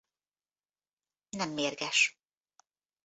[1.29, 2.19] Nem mérges.